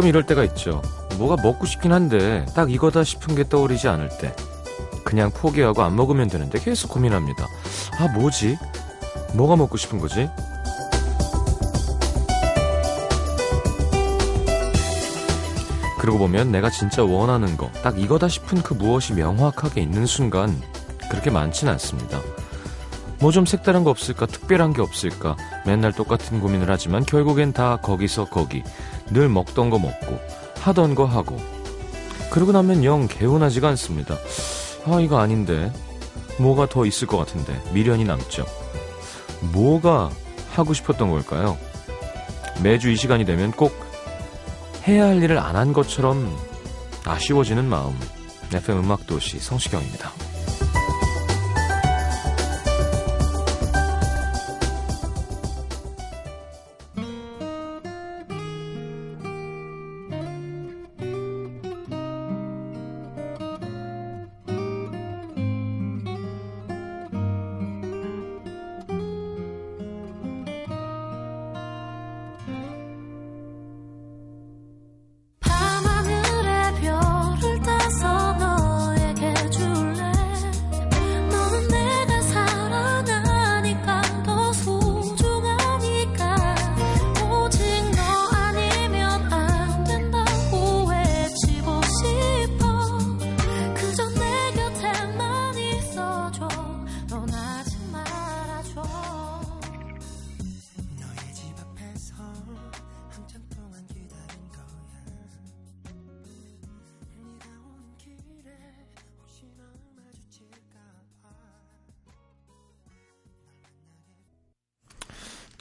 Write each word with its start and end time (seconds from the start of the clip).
가끔 0.00 0.08
이럴 0.08 0.22
때가 0.24 0.44
있죠. 0.44 0.80
뭐가 1.18 1.36
먹고 1.42 1.66
싶긴 1.66 1.92
한데 1.92 2.46
딱 2.54 2.70
이거다 2.70 3.04
싶은 3.04 3.34
게 3.34 3.46
떠오르지 3.46 3.86
않을 3.86 4.08
때 4.18 4.34
그냥 5.04 5.30
포기하고 5.30 5.82
안 5.82 5.94
먹으면 5.94 6.28
되는데 6.28 6.58
계속 6.58 6.88
고민합니다. 6.90 7.46
아 7.98 8.08
뭐지? 8.08 8.56
뭐가 9.34 9.56
먹고 9.56 9.76
싶은 9.76 9.98
거지? 9.98 10.30
그러고 15.98 16.18
보면 16.20 16.50
내가 16.50 16.70
진짜 16.70 17.04
원하는 17.04 17.58
거, 17.58 17.70
딱 17.82 18.00
이거다 18.00 18.28
싶은 18.28 18.62
그 18.62 18.72
무엇이 18.72 19.12
명확하게 19.12 19.82
있는 19.82 20.06
순간 20.06 20.58
그렇게 21.10 21.28
많진 21.28 21.68
않습니다. 21.68 22.20
뭐 23.20 23.32
좀 23.32 23.44
색다른 23.44 23.84
거 23.84 23.90
없을까, 23.90 24.24
특별한 24.24 24.72
게 24.72 24.80
없을까, 24.80 25.36
맨날 25.66 25.92
똑같은 25.92 26.40
고민을 26.40 26.70
하지만 26.70 27.04
결국엔 27.04 27.52
다 27.52 27.76
거기서 27.76 28.30
거기, 28.30 28.62
늘 29.10 29.28
먹던 29.28 29.70
거 29.70 29.78
먹고, 29.78 30.18
하던 30.60 30.94
거 30.94 31.04
하고, 31.04 31.38
그러고 32.30 32.52
나면 32.52 32.84
영 32.84 33.08
개운하지가 33.08 33.68
않습니다. 33.70 34.16
아, 34.86 35.00
이거 35.00 35.18
아닌데. 35.18 35.72
뭐가 36.38 36.66
더 36.66 36.86
있을 36.86 37.06
것 37.06 37.18
같은데. 37.18 37.60
미련이 37.72 38.04
남죠. 38.04 38.46
뭐가 39.52 40.10
하고 40.52 40.72
싶었던 40.74 41.10
걸까요? 41.10 41.58
매주 42.62 42.90
이 42.90 42.96
시간이 42.96 43.24
되면 43.24 43.50
꼭 43.52 43.72
해야 44.86 45.06
할 45.06 45.22
일을 45.22 45.38
안 45.38 45.56
한 45.56 45.72
것처럼 45.72 46.34
아쉬워지는 47.04 47.64
마음. 47.66 47.98
FM 48.52 48.78
음악도시 48.80 49.38
성시경입니다. 49.38 50.12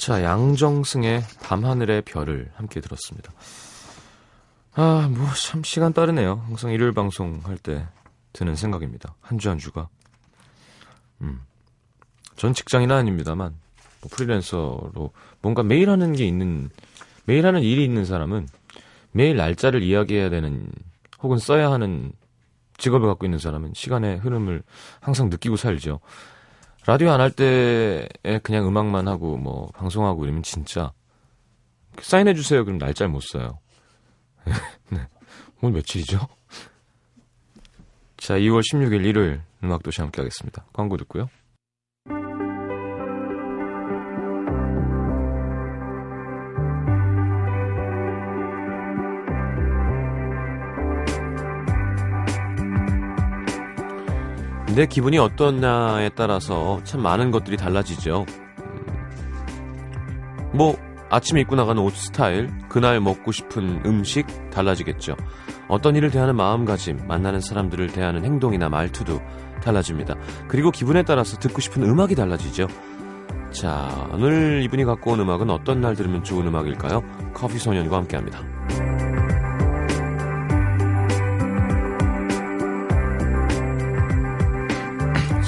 자, 0.09 0.23
양정승의 0.23 1.21
밤하늘의 1.43 2.01
별을 2.01 2.49
함께 2.55 2.81
들었습니다. 2.81 3.31
아, 4.73 5.07
뭐, 5.07 5.27
참, 5.35 5.61
시간 5.63 5.93
빠르네요. 5.93 6.41
항상 6.47 6.71
일요일 6.71 6.93
방송 6.93 7.41
할 7.43 7.59
때 7.59 7.85
드는 8.33 8.55
생각입니다. 8.55 9.13
한주한 9.21 9.59
주가. 9.59 9.87
음. 11.21 11.41
전 12.37 12.55
직장인은 12.55 12.95
아닙니다만, 12.95 13.53
뭐 14.01 14.09
프리랜서로 14.11 15.11
뭔가 15.43 15.61
매일 15.61 15.91
하는 15.91 16.13
게 16.13 16.25
있는, 16.25 16.71
매일 17.25 17.45
하는 17.45 17.61
일이 17.61 17.83
있는 17.85 18.03
사람은 18.03 18.47
매일 19.11 19.37
날짜를 19.37 19.83
이야기해야 19.83 20.31
되는, 20.31 20.71
혹은 21.21 21.37
써야 21.37 21.69
하는 21.69 22.13
직업을 22.79 23.07
갖고 23.07 23.27
있는 23.27 23.37
사람은 23.37 23.73
시간의 23.75 24.17
흐름을 24.17 24.63
항상 25.01 25.29
느끼고 25.29 25.55
살죠. 25.55 25.99
라디오 26.89 27.11
안 27.11 27.21
할 27.21 27.29
때에 27.29 28.39
그냥 28.41 28.67
음악만 28.67 29.07
하고 29.07 29.37
뭐 29.37 29.69
방송하고 29.75 30.23
이러면 30.23 30.41
진짜 30.41 30.91
사인해 32.01 32.33
주세요. 32.33 32.65
그럼 32.65 32.79
날짜를 32.79 33.11
못 33.11 33.19
써요. 33.21 33.59
네. 34.89 35.07
오늘 35.61 35.75
며칠이죠? 35.75 36.17
자, 38.17 38.33
2월 38.39 38.61
16일 38.61 39.05
일요일 39.05 39.41
음악 39.63 39.83
도시 39.83 40.01
함께 40.01 40.19
하겠습니다. 40.21 40.65
광고 40.73 40.97
듣고요. 40.97 41.29
내 54.79 54.85
기분이 54.85 55.17
어떠냐에 55.17 56.07
따라서 56.15 56.79
참 56.85 57.01
많은 57.01 57.31
것들이 57.31 57.57
달라지죠. 57.57 58.25
음. 58.59 58.91
뭐 60.53 60.77
아침에 61.09 61.41
입고 61.41 61.57
나가는 61.57 61.81
옷 61.81 61.93
스타일, 61.93 62.49
그날 62.69 63.01
먹고 63.01 63.33
싶은 63.33 63.81
음식 63.85 64.25
달라지겠죠. 64.51 65.17
어떤 65.67 65.97
일을 65.97 66.11
대하는 66.11 66.37
마음가짐, 66.37 67.07
만나는 67.09 67.41
사람들을 67.41 67.87
대하는 67.87 68.23
행동이나 68.23 68.69
말투도 68.69 69.19
달라집니다. 69.61 70.15
그리고 70.47 70.71
기분에 70.71 71.03
따라서 71.03 71.37
듣고 71.39 71.59
싶은 71.59 71.83
음악이 71.83 72.15
달라지죠. 72.15 72.67
자, 73.51 74.07
오늘 74.13 74.61
이분이 74.63 74.85
갖고 74.85 75.11
온 75.11 75.19
음악은 75.19 75.49
어떤 75.49 75.81
날 75.81 75.97
들으면 75.97 76.23
좋은 76.23 76.47
음악일까요? 76.47 77.03
커피 77.33 77.57
소년과 77.57 77.97
함께 77.97 78.15
합니다. 78.15 78.39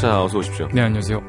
자, 0.01 0.23
어서 0.23 0.39
오십시오. 0.39 0.67
네, 0.73 0.81
안녕하세요. 0.81 1.21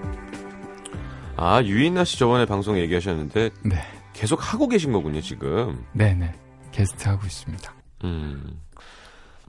아, 1.37 1.63
유인나 1.63 2.05
씨 2.05 2.19
저번에 2.19 2.47
방송 2.47 2.79
얘기하셨는데 2.79 3.51
네. 3.67 3.77
계속 4.15 4.51
하고 4.51 4.67
계신 4.67 4.93
거군요, 4.93 5.21
지금. 5.21 5.85
네, 5.93 6.15
네. 6.15 6.33
게스트 6.71 7.07
하고 7.07 7.27
있습니다. 7.27 7.75
음. 8.05 8.63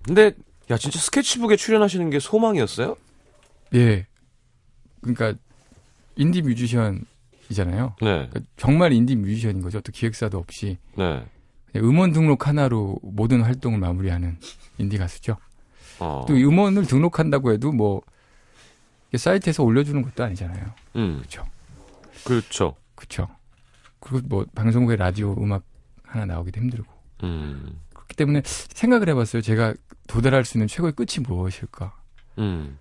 근데 0.02 0.34
야, 0.70 0.76
진짜 0.76 1.00
스케치북에 1.00 1.56
출연하시는 1.56 2.10
게 2.10 2.20
소망이었어요? 2.20 2.98
예. 3.76 4.06
그러니까 5.00 5.36
인디 6.18 6.42
뮤지션이잖아요. 6.42 7.96
네. 8.02 8.28
그러니까 8.28 8.42
정말 8.58 8.92
인디 8.92 9.16
뮤지션인 9.16 9.62
거죠. 9.62 9.80
또 9.80 9.94
기획사도 9.94 10.38
없이 10.38 10.78
네. 10.98 11.26
음원 11.78 12.12
등록 12.12 12.50
하나로 12.50 12.98
모든 13.02 13.42
활동을 13.42 13.80
마무리하는 13.80 14.38
인디 14.80 14.98
가수죠. 14.98 15.38
어. 16.02 16.26
또 16.28 16.34
음원을 16.34 16.88
등록한다고 16.88 17.54
해도 17.54 17.72
뭐 17.72 18.02
사이트에서 19.18 19.64
올려주는 19.64 20.02
것도 20.02 20.24
아니잖아요. 20.24 20.74
음. 20.96 21.18
그렇죠. 21.18 21.46
그렇죠. 22.24 22.76
그렇죠. 22.96 23.28
그리고 24.00 24.28
뭐 24.28 24.46
방송국에 24.54 24.96
라디오 24.96 25.34
음악 25.34 25.64
하나 26.04 26.26
나오기도 26.26 26.60
힘들고 26.62 26.92
음. 27.24 27.80
그렇기 27.94 28.16
때문에 28.16 28.42
생각을 28.46 29.10
해봤어요. 29.10 29.42
제가 29.42 29.74
도달할 30.08 30.46
수 30.46 30.58
있는 30.58 30.68
최고의 30.68 30.94
끝이 30.94 31.26
무엇일까? 31.26 31.96
음. 32.40 32.78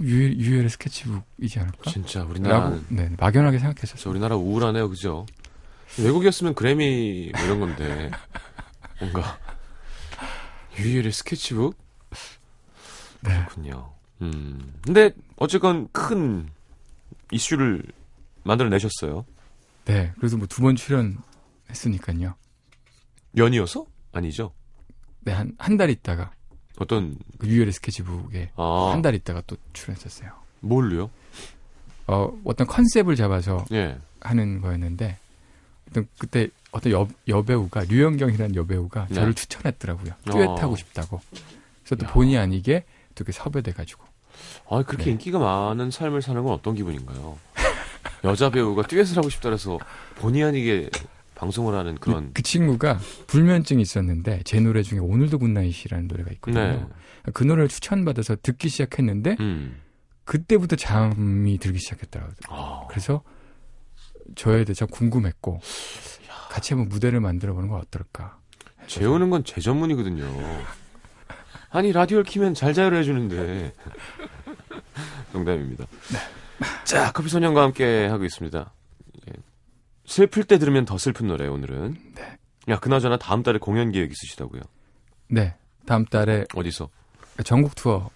유엘, 0.00 0.38
유엘의 0.38 0.70
스케치북이지 0.70 1.58
않을까? 1.60 1.90
진짜 1.90 2.20
라고 2.20 2.30
우리나라는 2.32 2.86
네, 2.88 3.10
막연하게 3.18 3.58
저 3.58 3.66
생각했었어요. 3.66 4.10
우리나라 4.10 4.36
우울하네요, 4.36 4.88
그죠? 4.88 5.26
외국이었으면 5.98 6.54
그래미 6.54 7.30
뭐 7.34 7.44
이런 7.44 7.60
건데 7.60 8.10
뭔가 8.98 9.38
유일의 10.78 11.12
스케치북 11.12 11.76
네. 13.20 13.30
그렇군요. 13.44 13.91
음. 14.22 14.74
근데 14.84 15.12
어쨌건 15.36 15.88
큰 15.92 16.48
이슈를 17.30 17.82
만들어내셨어요. 18.44 19.24
네. 19.86 20.12
그래서 20.18 20.36
뭐 20.36 20.46
두 20.46 20.62
번 20.62 20.76
출연했으니까요. 20.76 22.34
연이어서? 23.36 23.86
아니죠. 24.12 24.52
네, 25.20 25.32
한, 25.32 25.54
한 25.58 25.76
달 25.76 25.90
있다가 25.90 26.32
어떤 26.78 27.16
그 27.38 27.46
유엘의 27.46 27.72
스케치북에 27.72 28.50
아 28.56 28.90
한달 28.92 29.14
있다가 29.14 29.42
또 29.46 29.56
출연했었어요. 29.72 30.30
뭘로요? 30.60 31.10
어, 32.06 32.30
어떤 32.44 32.66
컨셉을 32.66 33.14
잡아서 33.16 33.64
예. 33.72 33.98
하는 34.20 34.60
거였는데 34.60 35.18
어떤 35.90 36.08
그때 36.18 36.48
어떤 36.72 36.92
여, 36.92 37.08
여배우가 37.28 37.84
류현경이라는 37.88 38.54
여배우가 38.56 39.06
네. 39.08 39.14
저를 39.14 39.34
추천했더라고요. 39.34 40.12
어. 40.12 40.30
듀엣하고 40.30 40.76
싶다고. 40.76 41.20
그래서 41.84 41.96
또 41.96 42.06
야. 42.06 42.10
본의 42.12 42.38
아니게 42.38 42.84
또 43.14 43.22
이렇게 43.24 43.32
섭외돼 43.32 43.72
가지고. 43.72 44.04
아 44.68 44.82
그렇게 44.82 45.04
네. 45.06 45.10
인기가 45.12 45.38
많은 45.38 45.90
삶을 45.90 46.22
사는 46.22 46.42
건 46.42 46.52
어떤 46.52 46.74
기분인가요? 46.74 47.38
여자 48.24 48.50
배우가 48.50 48.82
듀엣을 48.86 49.16
하고 49.16 49.28
싶다 49.28 49.48
그래서 49.48 49.78
본의 50.16 50.44
아니게 50.44 50.90
방송을 51.34 51.74
하는 51.74 51.96
그런 51.96 52.26
그, 52.26 52.32
그 52.34 52.42
친구가 52.42 52.98
불면증이 53.26 53.82
있었는데 53.82 54.42
제 54.44 54.60
노래 54.60 54.82
중에 54.82 55.00
오늘도 55.00 55.38
Good 55.40 55.56
Night이라는 55.56 56.06
노래가 56.06 56.30
있거든요. 56.34 56.60
네. 56.60 56.86
그 57.34 57.42
노래를 57.44 57.68
추천받아서 57.68 58.36
듣기 58.42 58.68
시작했는데 58.68 59.36
음. 59.40 59.80
그때부터 60.24 60.76
잠이 60.76 61.58
들기 61.58 61.80
시작했더라고요. 61.80 62.34
아, 62.48 62.86
그래서 62.88 63.22
저에 64.36 64.64
대해 64.64 64.74
참 64.74 64.86
궁금했고 64.88 65.60
같이 66.48 66.74
한번 66.74 66.88
무대를 66.88 67.20
만들어 67.20 67.54
보는 67.54 67.68
건 67.68 67.80
어떨까. 67.80 68.38
재우는 68.86 69.30
건 69.30 69.42
제 69.44 69.60
전문이거든요. 69.60 70.24
아니 71.72 71.90
라디오를 71.92 72.24
키면 72.24 72.54
잘 72.54 72.74
자요를 72.74 72.98
해주는데 72.98 73.72
농담입니다. 75.32 75.86
자 76.84 77.10
커피 77.12 77.28
소년과 77.28 77.62
함께 77.62 78.06
하고 78.06 78.24
있습니다. 78.24 78.72
예. 79.28 79.32
슬플 80.04 80.44
때 80.44 80.58
들으면 80.58 80.84
더 80.84 80.98
슬픈 80.98 81.26
노래 81.26 81.46
오늘은. 81.46 81.96
네. 82.14 82.38
야 82.68 82.78
그나저나 82.78 83.16
다음 83.18 83.42
달에 83.42 83.58
공연 83.58 83.90
계획 83.90 84.10
있으시다고요? 84.12 84.60
네. 85.28 85.54
다음 85.86 86.04
달에 86.04 86.44
어디서? 86.54 86.88
전국 87.44 87.74
투어 87.74 88.10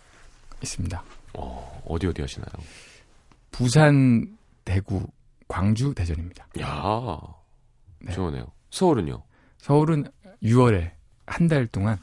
있습니다. 0.62 1.02
어, 1.34 1.82
어디 1.88 2.06
어디 2.06 2.20
하시나요? 2.22 2.48
부산, 3.50 4.36
대구, 4.64 5.06
광주, 5.48 5.94
대전입니다. 5.94 6.46
야 6.60 7.18
네. 8.00 8.12
좋으네요. 8.12 8.46
서울은요? 8.70 9.22
서울은 9.58 10.04
6월에 10.42 10.90
한 11.26 11.48
달 11.48 11.66
동안 11.66 11.98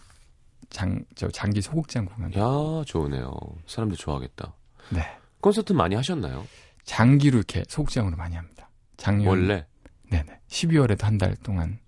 장, 0.74 1.06
저 1.16 1.30
장기 1.30 1.62
소극장 1.62 2.06
공연. 2.06 2.34
야 2.34 2.84
좋으네요. 2.86 3.32
사람들 3.68 3.96
좋아하겠다. 3.96 4.54
네. 4.90 5.06
콘서트 5.40 5.72
많이 5.72 5.96
하셨나요? 5.96 6.46
장기로 6.84 7.38
이렇게 7.38 7.64
소극장으로 7.70 8.18
많이 8.18 8.36
합니다. 8.36 8.70
작년. 8.98 9.28
원래 9.28 9.66
네네. 10.10 10.40
12월에도 10.50 11.04
한 11.04 11.18
달 11.18 11.36
동안 11.38 11.80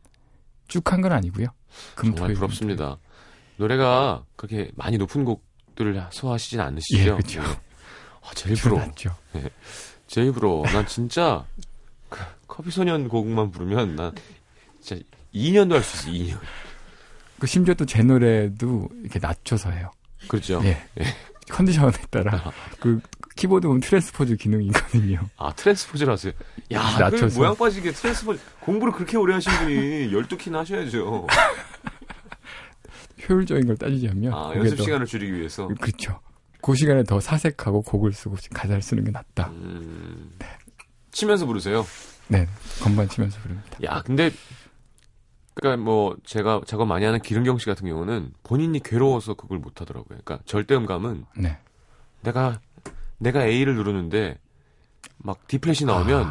쭉 0.68 0.92
한 0.94 1.02
건 1.02 1.12
아니고요. 1.14 1.48
금, 1.96 2.12
정말 2.12 2.28
토일, 2.30 2.36
부럽습니다. 2.36 2.98
노래가 3.58 4.24
그렇게 4.36 4.70
많이 4.76 4.98
높은 4.98 5.26
곡들을 5.26 6.08
소화하시진 6.12 6.60
않으시죠? 6.60 7.18
예. 7.18 7.18
네. 7.18 7.40
아, 7.42 8.32
제일 8.36 8.56
금토일. 8.56 8.62
부러워. 8.62 8.80
맞죠. 8.88 9.16
제일 10.08 10.32
부러워. 10.32 10.64
난 10.68 10.86
진짜 10.88 11.46
그 12.10 12.20
커피소년 12.48 13.08
곡만 13.10 13.50
부르면 13.52 13.96
난 13.96 14.12
진짜 14.80 15.04
2년도 15.34 15.72
할 15.74 15.82
수 15.84 16.10
있어. 16.12 16.38
2년. 16.38 16.40
그 17.40 17.48
심지어 17.48 17.74
또 17.74 17.86
제 17.86 18.02
노래도 18.04 18.88
이렇게 19.02 19.20
낮춰서 19.20 19.72
해요. 19.72 19.92
그렇죠? 20.28 20.62
예. 20.64 20.78
컨디션에 21.50 21.92
따라 22.10 22.52
그 22.80 23.00
키보드 23.36 23.68
보면 23.68 23.82
transpose 23.82 24.36
기능이 24.38 24.68
있거든요. 24.68 25.20
아 25.38 25.54
transpose를 25.54 26.14
하세요. 26.14 26.34
야, 26.72 26.96
그 26.98 27.02
낮춰서. 27.04 27.40
모양 27.40 27.56
빠지게 27.56 27.92
transpose 27.92 28.40
공부를 28.62 28.94
그렇게 28.94 29.18
오래 29.18 29.34
하신 29.36 29.52
분이 29.54 30.10
12키나 30.12 30.54
하셔야죠. 30.60 31.28
효율적인 33.30 33.68
걸 33.68 33.78
따지자면 33.78 34.34
아, 34.34 34.54
연습 34.56 34.78
더- 34.78 34.84
시간을 34.84 35.06
줄이기 35.06 35.34
위해서. 35.34 35.68
그렇죠. 35.80 36.20
그 36.62 36.76
시간에 36.76 37.04
더 37.04 37.20
사색하고 37.20 37.84
곡을 37.84 38.14
쓰고 38.14 38.38
가사를 38.54 38.82
쓰는 38.82 39.04
게 39.04 39.12
낫다. 39.12 39.50
음, 39.50 40.32
치면서 41.12 41.46
부르세요. 41.46 41.86
네, 42.28 42.48
건반 42.82 43.08
치면서 43.08 43.40
부릅니다. 43.42 43.78
야, 43.84 44.02
근데 44.04 44.32
그러니까 45.56 45.84
뭐 45.84 46.16
제가 46.24 46.62
작업 46.66 46.86
많이 46.86 47.06
하는 47.06 47.20
기른경 47.20 47.58
씨 47.58 47.66
같은 47.66 47.88
경우는 47.88 48.34
본인이 48.44 48.80
괴로워서 48.80 49.34
그걸 49.34 49.60
못 49.60 49.82
하더라고요. 49.82 50.20
그러니까 50.24 50.40
절대음감은 50.46 51.26
네. 51.38 51.58
내가 52.22 52.60
내가 53.18 53.46
A를 53.46 53.76
누르는데 53.76 54.38
막 55.18 55.48
디플랫이 55.48 55.86
나오면 55.86 56.28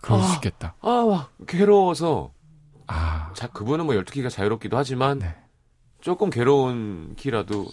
그럴 0.00 0.20
아. 0.20 0.22
수 0.22 0.34
있겠다. 0.36 0.74
아, 0.80 1.04
막 1.08 1.32
괴로워서 1.46 2.32
아, 2.86 3.32
자 3.34 3.48
그분은 3.48 3.86
뭐 3.86 3.94
12키가 3.96 4.30
자유롭기도 4.30 4.76
하지만 4.76 5.18
네. 5.18 5.34
조금 6.00 6.30
괴로운 6.30 7.14
키라도 7.16 7.66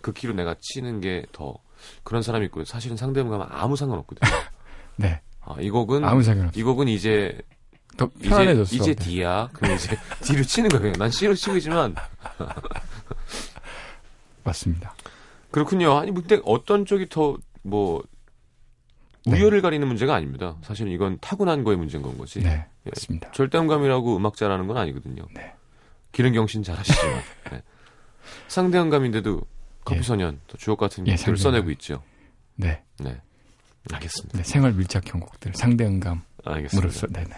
그 0.00 0.12
키로 0.12 0.34
내가 0.34 0.54
치는 0.60 1.00
게 1.00 1.26
더 1.32 1.54
그런 2.02 2.22
사람이 2.22 2.46
있고 2.46 2.64
사실은 2.64 2.96
상대음감은 2.96 3.46
아무 3.50 3.76
상관없거든요. 3.76 4.30
네. 4.96 5.20
아, 5.40 5.56
이 5.60 5.70
곡은 5.70 6.04
아무 6.04 6.22
상관없어요. 6.22 6.58
이 6.58 6.64
곡은 6.64 6.88
이제 6.88 7.38
더 7.96 8.10
이제 8.18 8.28
편안해졌어. 8.28 8.74
이제 8.76 8.94
네. 8.94 9.04
D야. 9.04 9.48
그럼 9.52 9.74
이제 9.76 9.96
D로 10.24 10.42
치는 10.42 10.68
거예요. 10.70 10.92
난 10.94 11.10
C로 11.10 11.34
치고 11.34 11.56
있지만 11.56 11.94
맞습니다. 14.44 14.94
그렇군요. 15.50 15.96
아니 15.98 16.12
근데 16.12 16.40
어떤 16.44 16.84
쪽이 16.86 17.08
더 17.08 17.36
뭐 17.66 18.02
네. 19.26 19.40
우열을 19.40 19.62
가리는 19.62 19.88
문제가 19.88 20.14
아닙니다. 20.14 20.56
사실은 20.62 20.92
이건 20.92 21.16
타고난 21.22 21.64
거의 21.64 21.78
문제인 21.78 22.02
건 22.02 22.18
거지. 22.18 22.40
네, 22.40 22.66
예. 22.84 22.90
맞습니다. 22.90 23.30
절대음감이라고 23.32 24.18
음악 24.18 24.36
잘하는 24.36 24.66
건 24.66 24.76
아니거든요. 24.76 25.26
네. 25.34 25.54
기른경 26.12 26.46
씨는 26.46 26.62
잘하시지만 26.62 27.22
네. 27.52 27.62
상대음감인데도 28.48 29.40
커피소년 29.86 30.40
또 30.46 30.58
주옥 30.58 30.78
같은 30.78 31.06
예, 31.06 31.12
곡들을 31.12 31.38
상대음감. 31.38 31.42
써내고 31.42 31.70
있죠. 31.70 32.02
네, 32.56 32.82
네. 32.98 33.18
알겠습니다. 33.90 34.36
네, 34.36 34.44
생활 34.44 34.74
밀착형 34.74 35.20
곡들 35.20 35.52
상대음감으로서, 35.54 36.22
알겠습니다. 36.44 37.06
네, 37.20 37.24
네, 37.28 37.34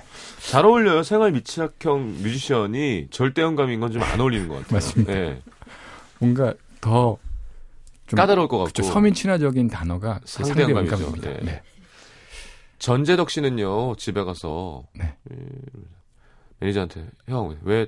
잘 0.50 0.64
어울려요. 0.64 1.02
생활 1.02 1.32
밀착형 1.32 2.22
뮤지션이 2.22 3.08
절대음감인 3.10 3.80
건 3.80 3.92
좀 3.92 4.02
안 4.02 4.20
어울리는 4.20 4.48
것 4.48 4.56
같아요. 4.56 4.72
맞습니다. 4.74 5.12
네. 5.12 5.42
뭔가 6.18 6.54
더좀 6.80 7.18
까다로울 8.16 8.48
것 8.48 8.58
같고. 8.58 8.66
그쵸, 8.68 8.82
서민 8.82 9.14
친화적인 9.14 9.68
단어가 9.68 10.18
그. 10.20 10.26
상대음감입니다. 10.26 11.30
네. 11.30 11.40
네. 11.42 11.62
전재덕 12.78 13.30
씨는요 13.30 13.96
집에 13.96 14.22
가서 14.24 14.84
네. 14.94 15.14
음, 15.30 15.48
매니저한테 16.60 17.06
형 17.26 17.56
왜 17.62 17.86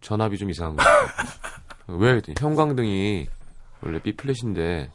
전압이 0.00 0.38
좀 0.38 0.50
이상한 0.50 0.76
거 0.76 0.84
왜? 1.98 2.10
그랬더니 2.12 2.36
형광등이 2.38 3.26
원래 3.82 4.00
B 4.00 4.12
플랫인데 4.16 4.90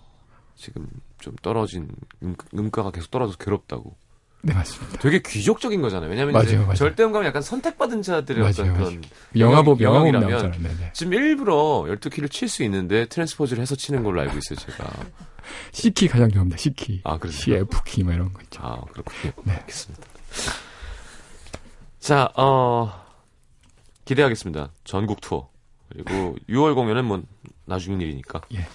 지금 0.56 0.88
좀 1.19 1.36
떨어진 1.42 1.89
음, 2.24 2.36
음가가 2.54 2.92
계속 2.92 3.12
떨어져서 3.12 3.38
괴롭다고. 3.38 3.95
네, 4.43 4.53
맞습니다. 4.53 4.97
되게 4.99 5.21
귀족적인 5.21 5.81
거잖아요. 5.81 6.09
왜냐면 6.09 6.33
맞아요, 6.33 6.45
이제 6.47 6.57
맞아요. 6.57 6.73
절대음감이 6.75 7.25
약간 7.27 7.42
선택받은 7.42 8.01
자들의 8.01 8.42
맞아요, 8.42 8.73
어떤. 8.73 8.73
그런 8.73 9.01
영화법, 9.37 9.81
나오잖아요. 9.81 10.51
네, 10.59 10.69
네. 10.80 10.92
지금 10.94 11.13
일부러 11.13 11.85
12 11.87 12.09
키를 12.09 12.30
칠 12.30 12.47
수 12.49 12.63
있는데 12.63 13.06
트랜스포즈를 13.06 13.61
해서 13.61 13.75
치는 13.75 14.04
걸로 14.04 14.21
알고 14.21 14.37
있어요, 14.37 14.57
제가. 14.59 14.89
C키 15.73 16.07
가장 16.07 16.30
좋아합니다. 16.30 16.57
C키. 16.57 17.01
아, 17.04 17.18
그러세요? 17.18 17.42
C, 17.42 17.51
F키 17.54 18.04
뭐 18.04 18.13
이런 18.13 18.33
거 18.33 18.42
있죠. 18.44 18.61
아, 18.63 18.81
그렇군요. 18.92 19.33
네. 19.44 19.54
알겠습니다. 19.54 20.07
자, 21.99 22.31
어, 22.35 22.92
기대하겠습니다. 24.06 24.71
전국 24.83 25.21
투어. 25.21 25.49
그리고 25.89 26.35
6월 26.49 26.73
공연은 26.73 27.06
뭐 27.06 27.21
나중인 27.66 28.01
일이니까. 28.01 28.42
예. 28.56 28.66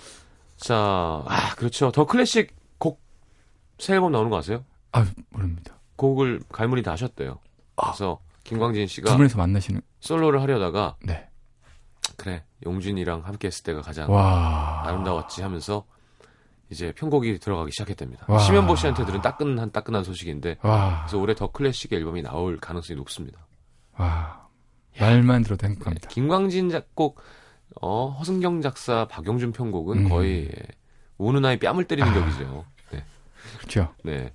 자, 0.59 1.23
아, 1.26 1.55
그렇죠. 1.57 1.91
더 1.91 2.07
클래식 2.07 2.55
곡 2.79 3.07
새 3.79 3.95
앨범 3.95 4.12
나오는 4.12 4.31
거 4.31 4.38
아세요? 4.38 4.64
아, 5.00 5.07
모릅니다. 5.31 5.79
곡을 5.97 6.41
갈무리 6.50 6.83
다 6.83 6.93
하셨대요. 6.93 7.38
그래서 7.76 8.21
김광진 8.45 8.87
두 8.87 8.93
씨가 8.95 9.17
분에서 9.17 9.38
만나시는 9.38 9.81
솔로를 10.00 10.41
하려다가 10.41 10.97
네. 11.05 11.29
그래 12.17 12.45
용준이랑 12.65 13.23
함께 13.25 13.49
했을 13.49 13.65
때가 13.65 13.83
가장 13.83 14.11
와. 14.12 14.83
아름다웠지 14.87 15.43
하면서 15.43 15.85
이제 16.71 16.93
편곡이 16.93 17.38
들어가기 17.38 17.71
시작했답니다. 17.73 18.26
와. 18.29 18.38
심현보 18.38 18.76
씨한테 18.76 19.05
들은 19.05 19.21
따끈한 19.21 19.71
따끈한 19.73 20.05
소식인데 20.05 20.59
와. 20.62 21.03
그래서 21.03 21.19
올해 21.19 21.35
더 21.35 21.50
클래식 21.50 21.93
앨범이 21.93 22.23
나올 22.23 22.59
가능성이 22.59 22.97
높습니다. 22.97 23.47
와. 23.97 24.47
말만 24.99 25.43
들어도 25.43 25.67
행복합니다. 25.67 26.09
김광진 26.09 26.71
작곡, 26.71 27.21
어, 27.81 28.09
허승경 28.19 28.62
작사, 28.62 29.07
박용준 29.07 29.53
편곡은 29.53 29.99
음. 29.99 30.09
거의 30.09 30.50
우는 31.19 31.45
아이 31.45 31.59
뺨을 31.59 31.85
때리는 31.85 32.09
아. 32.09 32.15
격이죠. 32.15 32.65
네, 32.93 33.05
그렇죠. 33.59 33.95
네, 34.03 34.33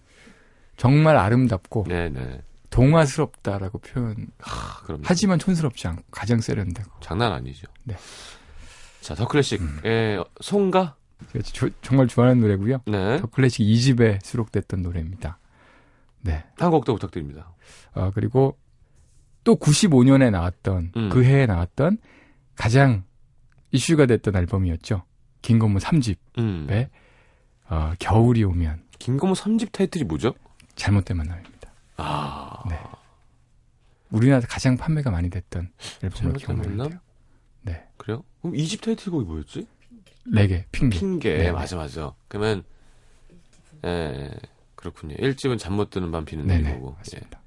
정말 0.81 1.15
아름답고 1.15 1.85
네, 1.87 2.09
네. 2.09 2.41
동화스럽다라고 2.71 3.77
표현. 3.77 4.15
아, 4.43 4.81
그럼 4.83 5.01
하지만 5.05 5.37
촌스럽지 5.37 5.87
않고 5.87 6.01
가장 6.09 6.41
세련되고. 6.41 6.89
장난 7.01 7.31
아니죠. 7.33 7.67
네. 7.83 7.95
자, 9.01 9.13
더 9.13 9.27
클래식, 9.27 9.61
음. 9.61 9.79
의 9.83 10.23
송가, 10.41 10.95
제가 11.33 11.43
조- 11.43 11.69
정말 11.83 12.07
좋아하는 12.07 12.41
노래고요. 12.41 12.81
네, 12.87 13.19
더 13.19 13.27
클래식 13.27 13.61
2집에 13.63 14.23
수록됐던 14.25 14.81
노래입니다. 14.81 15.37
네. 16.21 16.43
한 16.57 16.71
곡 16.71 16.83
더 16.85 16.93
부탁드립니다. 16.93 17.53
아, 17.93 18.09
그리고 18.15 18.57
또 19.43 19.57
95년에 19.57 20.31
나왔던 20.31 20.93
음. 20.95 21.09
그 21.09 21.23
해에 21.23 21.45
나왔던 21.45 21.99
가장 22.55 23.03
이슈가 23.71 24.07
됐던 24.07 24.35
앨범이었죠. 24.35 25.03
김건모 25.43 25.77
3집 25.77 26.15
음. 26.39 26.65
네. 26.67 26.89
어, 27.69 27.93
겨울이 27.99 28.43
오면 28.45 28.81
김건모 28.97 29.35
3집 29.35 29.71
타이틀이 29.71 30.05
뭐죠? 30.05 30.33
잘못된 30.81 31.15
만남입니다. 31.15 31.71
아, 31.97 32.63
네. 32.67 32.75
우리나라에서 34.09 34.47
가장 34.47 34.77
판매가 34.77 35.11
많이 35.11 35.29
됐던 35.29 35.71
만남? 36.01 36.33
기억나는데요. 36.33 36.99
네. 37.61 37.87
그래요? 37.97 38.23
그럼 38.41 38.55
2집 38.55 38.81
타이틀곡이 38.81 39.25
뭐였지? 39.25 39.67
레게, 40.25 40.65
핑계. 40.71 40.99
핑계. 40.99 41.37
네, 41.37 41.51
맞아, 41.51 41.75
맞아. 41.75 42.13
그러면, 42.27 42.63
예, 43.85 44.31
그렇군요. 44.75 45.15
1집은 45.17 45.59
잠 45.59 45.73
못 45.75 45.91
드는 45.91 46.11
밤 46.11 46.25
비는 46.25 46.47
네네. 46.47 46.69
내리고. 46.69 46.89
예. 46.89 46.97
맞습니다. 46.97 47.41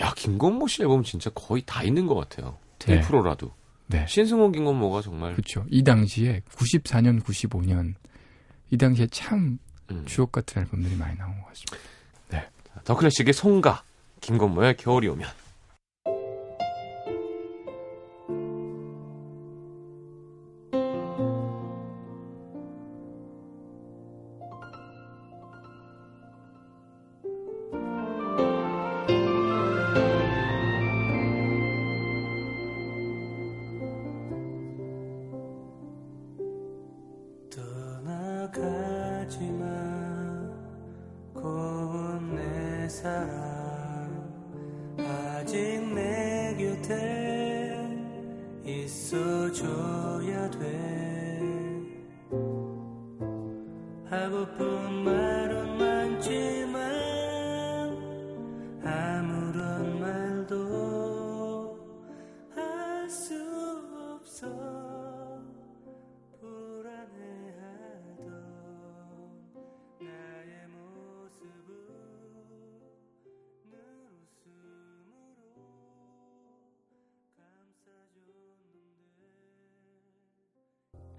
야, 0.00 0.12
김건모 0.14 0.68
씨 0.68 0.82
앨범 0.82 1.02
진짜 1.02 1.30
거의 1.30 1.62
다 1.66 1.82
있는 1.82 2.06
것 2.06 2.14
같아요. 2.14 2.58
네. 2.86 3.00
1%라도. 3.00 3.52
네. 3.88 4.04
신승원, 4.08 4.52
김건모가 4.52 5.02
정말 5.02 5.32
그렇죠. 5.32 5.64
이 5.68 5.82
당시에 5.82 6.40
94년, 6.50 7.22
95년 7.22 7.94
이 8.70 8.76
당시에 8.76 9.06
참 9.08 9.58
음. 9.90 10.04
주옥 10.06 10.32
같은 10.32 10.62
앨범들이 10.62 10.96
많이 10.96 11.16
나온 11.18 11.40
것 11.40 11.46
같습니다. 11.48 11.76
더 12.86 12.96
클래식의 12.96 13.34
송가, 13.34 13.82
김건모의 14.20 14.76
겨울이 14.76 15.08
오면. 15.08 15.28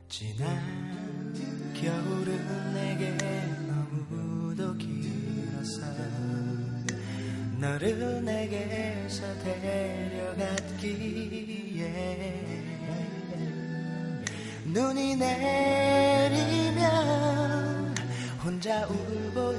지난 0.10 1.34
겨울은 1.74 2.74
내게 2.74 3.12
너무도 3.68 4.74
길었어. 4.78 5.82
너를 7.60 8.24
내게서 8.24 9.38
데려갔기에 9.40 10.88
눈이 14.66 15.18
내리면 15.18 16.78
혼자 18.44 18.88
울고 18.88 19.56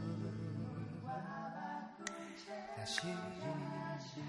다시 2.80 3.00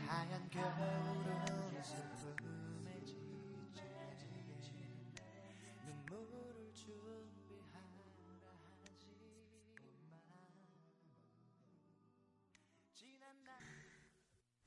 하얀 0.08 0.50
겨울은 0.52 1.46
슬픔에 1.82 3.00
지쳐 3.06 3.82
눈물을 5.88 6.74
준비하라 6.74 7.80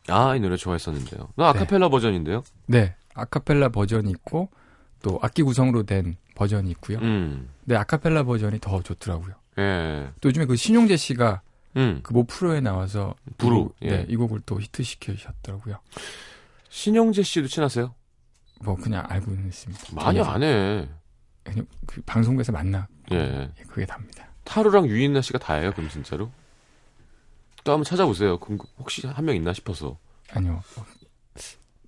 하지만 0.01 0.31
아, 0.31 0.35
이 0.35 0.41
노래 0.41 0.57
좋아했었는데요. 0.57 1.29
너 1.37 1.45
아카펠라 1.45 1.91
버전인데요? 1.91 2.43
네. 2.65 2.97
아카펠라 3.13 3.69
버전이 3.69 4.11
있고 4.13 4.49
또 5.03 5.19
악기 5.21 5.43
구성으로 5.43 5.83
된 5.83 6.17
버전이 6.35 6.71
있고요. 6.71 7.01
음. 7.01 7.51
근데 7.61 7.77
아카펠라 7.77 8.23
버전이 8.23 8.61
더 8.61 8.81
좋더라고요. 8.81 9.35
예. 9.59 10.11
또 10.23 10.31
요즘에 10.31 10.47
그 10.47 10.57
신용재 10.57 10.97
씨가 10.97 11.43
음. 11.77 12.01
그모 12.03 12.25
프로에 12.25 12.61
나와서 12.61 13.15
부루, 13.39 13.57
이 13.57 13.63
곡, 13.65 13.77
예. 13.83 13.89
네, 13.89 14.07
이 14.09 14.17
곡을 14.17 14.41
또 14.47 14.61
히트시키셨더라고요. 14.61 15.79
신영재 16.69 17.23
씨도 17.23 17.49
친하세요? 17.49 17.95
뭐 18.61 18.77
그냥 18.77 19.05
알고는 19.09 19.47
있습니다. 19.49 19.85
많이 19.95 20.21
안 20.21 20.43
해. 20.43 20.89
그냥 21.43 21.67
그 21.87 22.01
방송국에서 22.03 22.53
만나 22.53 22.87
예. 23.13 23.17
예, 23.59 23.63
그게 23.69 23.85
답니다. 23.85 24.27
타루랑 24.45 24.87
유인나 24.87 25.21
씨가 25.21 25.39
다예요, 25.39 25.73
그럼 25.73 25.89
진짜로? 25.91 26.31
또 27.65 27.73
한번 27.73 27.85
찾아보세요. 27.85 28.39
그럼 28.39 28.59
혹시 28.79 29.07
한 29.07 29.25
명 29.25 29.35
있나 29.37 29.53
싶어서. 29.53 29.99
아니요. 30.33 30.63
뭐, 30.77 30.85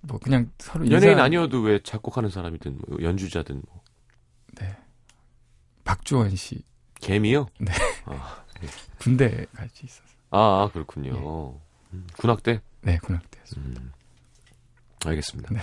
뭐 0.01 0.19
그냥 0.19 0.51
서로 0.59 0.85
연예인 0.91 1.13
인사- 1.13 1.23
아니어도 1.23 1.61
왜 1.61 1.79
작곡하는 1.81 2.29
사람이든 2.29 2.79
뭐 2.87 2.97
연주자든 3.01 3.61
뭐. 3.67 3.81
네. 4.59 4.75
박주원 5.83 6.35
씨 6.35 6.63
개미요? 6.99 7.47
네. 7.59 7.71
아, 8.05 8.43
군대 8.99 9.45
같이 9.53 9.85
있어서. 9.85 10.03
아, 10.31 10.63
아, 10.63 10.69
그렇군요. 10.71 11.59
음, 11.93 12.07
군악대? 12.17 12.61
네, 12.81 12.97
군악대에서. 12.97 13.57
음. 13.57 13.91
알겠습니다. 15.05 15.53
네. 15.53 15.59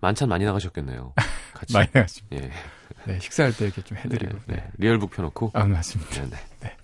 만찬 0.00 0.28
많이 0.28 0.44
나가셨겠네요. 0.44 1.14
같이. 1.54 1.72
많이 1.72 1.88
나갔습니다. 1.92 2.36
예. 2.36 2.50
네, 3.06 3.18
식사할 3.20 3.56
때 3.56 3.66
이렇게 3.66 3.82
좀 3.82 3.96
해드리고. 3.98 4.38
네, 4.46 4.56
네. 4.56 4.56
네. 4.56 4.70
리얼북 4.78 5.10
펴놓고. 5.10 5.52
아, 5.54 5.64
맞습니다. 5.64 6.22
네, 6.22 6.30
네. 6.30 6.36
네. 6.60 6.76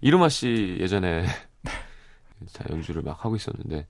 이루마 0.00 0.28
씨 0.28 0.76
예전에 0.80 1.26
자, 2.52 2.64
연주를 2.70 3.02
막 3.02 3.22
하고 3.24 3.36
있었는데 3.36 3.86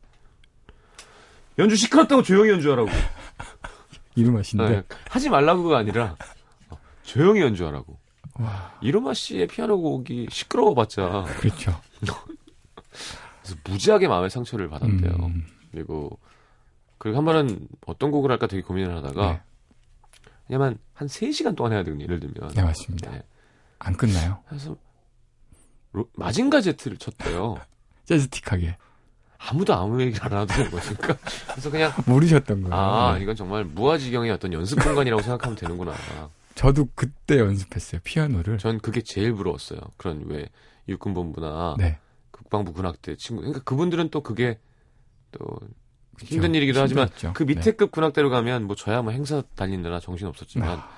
연주 1.59 1.77
시끄럽다고 1.77 2.23
조용히 2.23 2.51
연주하라고. 2.51 2.89
이름하신데. 4.17 4.69
네, 4.69 4.83
하지 5.09 5.29
말라고가 5.29 5.79
아니라 5.79 6.17
어, 6.69 6.79
조용히 7.03 7.41
연주하라고. 7.43 7.99
와, 8.35 8.73
이루마 8.81 9.15
씨의 9.15 9.47
피아노 9.49 9.81
곡이 9.81 10.29
시끄러워봤자 10.31 11.25
그렇죠. 11.39 11.81
그래서 12.01 13.57
무지하게 13.65 14.09
마음의 14.09 14.31
상처를 14.31 14.69
받았대요. 14.69 15.13
음, 15.27 15.47
그리고 15.73 16.19
그리고 16.99 17.19
한 17.19 17.25
번은 17.25 17.69
어떤 17.87 18.11
곡을 18.11 18.31
할까 18.31 18.47
되게 18.47 18.63
고민을 18.63 18.95
하다가 18.97 19.33
네. 19.33 19.41
왜냐면 20.49 20.79
한 20.95 21.09
3시간 21.09 21.57
동안 21.57 21.73
해야 21.73 21.83
되거든요. 21.85 22.05
예를 22.05 22.21
들면. 22.21 22.51
네, 22.55 22.63
맞습니다. 22.63 23.11
네. 23.11 23.23
안 23.79 23.97
끝나요? 23.97 24.41
그래서 24.49 24.77
로- 25.93 26.09
마징가 26.15 26.61
제트를 26.61 26.99
쳤대요. 26.99 27.59
재즈틱하게. 28.07 28.77
아무도 29.39 29.73
아무 29.75 30.03
얘기를 30.03 30.23
안 30.23 30.33
하더라고요. 30.41 30.81
그러니까 30.83 31.17
그래서 31.51 31.71
그냥 31.71 31.93
모르셨던 32.07 32.63
거예요. 32.63 32.75
아 32.75 33.15
네. 33.17 33.23
이건 33.23 33.35
정말 33.37 33.65
무아지경의 33.65 34.31
어떤 34.33 34.53
연습 34.53 34.79
공간이라고 34.83 35.23
생각하면 35.23 35.57
되는구나. 35.57 35.95
저도 36.61 36.89
그때 36.95 37.39
연습했어요. 37.39 38.01
피아노를. 38.05 38.59
전 38.59 38.79
그게 38.79 39.01
제일 39.03 39.33
부러웠어요. 39.35 39.81
그런 39.97 40.25
왜 40.27 40.47
육군본부나 40.89 41.77
네. 41.79 41.99
국방부 42.31 42.73
군악 42.75 43.01
대 43.01 43.17
친구. 43.17 43.41
그러니까 43.43 43.63
그분들은 43.65 44.11
또 44.11 44.23
그게 44.23 44.59
또 45.33 45.45
그쵸. 46.17 46.35
힘든 46.35 46.55
일이기도 46.55 46.81
하지만 46.81 47.05
힘들었죠. 47.09 47.33
그 47.33 47.45
밑에 47.45 47.73
급 47.73 47.91
군악대로 47.93 48.29
가면 48.29 48.65
뭐 48.67 48.77
저야 48.77 49.01
뭐 49.01 49.11
행사 49.13 49.43
다니느라 49.55 50.01
정신 50.01 50.27
없었지만 50.27 50.79
아. 50.81 50.91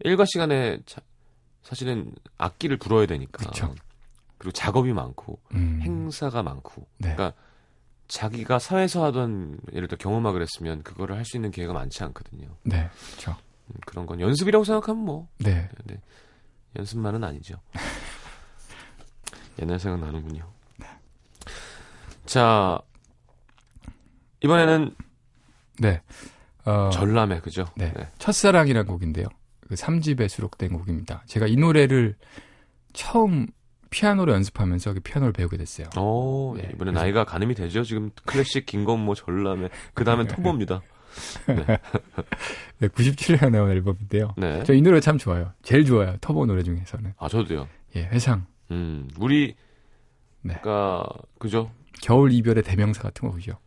일과 0.00 0.24
시간에 0.24 0.80
자- 0.84 1.00
사실은 1.62 2.12
악기를 2.38 2.78
불어야 2.78 3.06
되니까 3.06 3.48
그쵸. 3.50 3.72
그리고 4.38 4.50
작업이 4.52 4.92
많고 4.92 5.38
네. 5.52 5.58
음, 5.58 5.80
행사가 5.82 6.42
많고 6.42 6.86
네. 6.98 7.14
그러니까 7.14 7.38
자기가 8.08 8.58
사회에서 8.58 9.04
하던 9.04 9.60
예를 9.72 9.86
들어 9.88 9.96
경험학을 9.98 10.42
했으면 10.42 10.82
그거를 10.82 11.16
할 11.16 11.24
수 11.24 11.36
있는 11.36 11.50
기회가 11.52 11.72
많지 11.72 12.02
않거든요. 12.04 12.48
네, 12.64 12.90
그렇죠. 13.12 13.36
음, 13.68 13.74
그런 13.86 14.06
건 14.06 14.20
연습이라고 14.20 14.64
생각하면 14.64 15.04
뭐 15.04 15.28
네. 15.38 15.68
네, 15.84 15.96
연습만은 16.76 17.22
아니죠. 17.24 17.56
옛날 19.60 19.78
생각 19.78 20.00
나는군요. 20.00 20.50
자 22.26 22.78
이번에는 24.42 24.94
네. 25.78 26.00
어, 26.64 26.88
전람회 26.90 27.40
그죠? 27.40 27.66
네. 27.76 27.92
첫사랑이라는 28.18 28.86
곡인데요. 28.86 29.26
그 29.68 29.74
3집에 29.74 30.28
수록된 30.28 30.72
곡입니다. 30.72 31.22
제가 31.26 31.46
이 31.46 31.56
노래를 31.56 32.16
처음 32.92 33.46
피아노로 33.90 34.32
연습하면서 34.32 34.94
그 34.94 35.00
피아노를 35.00 35.32
배우게 35.32 35.56
됐어요. 35.56 35.88
오, 35.98 36.54
네, 36.56 36.62
이번에 36.74 36.90
그래서- 36.90 37.00
나이가 37.00 37.24
가늠이 37.24 37.54
되죠. 37.54 37.82
지금 37.84 38.10
클래식 38.24 38.66
김건모 38.66 39.14
전람회 39.14 39.68
그 39.94 40.04
다음엔 40.04 40.26
터보입니다. 40.28 40.80
네, 42.78 42.88
97년에 42.88 43.50
나온 43.50 43.70
앨범인데요. 43.70 44.34
네. 44.36 44.62
저 44.64 44.72
이 44.74 44.82
노래 44.82 45.00
참 45.00 45.18
좋아요. 45.18 45.52
제일 45.62 45.84
좋아요. 45.84 46.16
터보 46.20 46.46
노래 46.46 46.62
중에서는. 46.62 47.14
아 47.18 47.28
저도요. 47.28 47.68
예, 47.96 48.04
회상. 48.06 48.46
음 48.70 49.08
우리 49.18 49.54
네. 50.42 50.54
그러니까 50.60 51.04
그죠? 51.38 51.70
겨울 52.02 52.32
이별의 52.32 52.62
대명사 52.64 53.02
같은 53.02 53.30
거죠. 53.30 53.58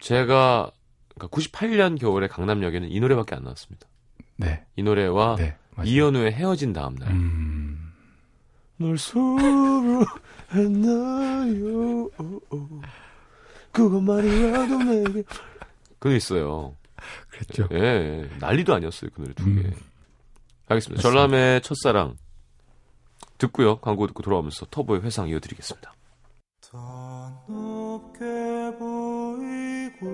제가 0.00 0.70
그러니까 1.14 1.36
98년 1.36 1.98
겨울에 1.98 2.26
강남역에는 2.28 2.90
이 2.90 3.00
노래밖에 3.00 3.34
안 3.36 3.44
나왔습니다. 3.44 3.86
네. 4.36 4.64
이 4.76 4.82
노래와 4.82 5.36
네. 5.36 5.56
이현우의 5.84 6.32
헤어진 6.32 6.72
다음 6.72 6.94
날. 6.96 7.10
음, 7.10 7.92
널 8.76 8.96
사랑했나요? 8.98 9.70
그것만이라도 13.72 14.78
내게. 14.84 15.22
그거 16.04 16.14
있어요. 16.16 16.76
그랬죠. 17.30 17.66
예, 17.72 17.78
예. 17.78 18.28
난리도 18.38 18.74
아니었어요. 18.74 19.10
그 19.14 19.22
노래 19.22 19.32
두 19.32 19.46
개. 19.46 19.50
음. 19.52 19.72
알겠습니다. 20.68 21.00
전람의 21.00 21.62
첫사랑 21.62 22.18
듣고요. 23.38 23.78
광고 23.78 24.06
듣고 24.06 24.22
돌아오면서 24.22 24.66
터보의 24.70 25.00
회상 25.00 25.30
이어드리겠습니다. 25.30 25.94
더 26.60 27.42
높게 27.48 28.22
보이고 28.78 30.04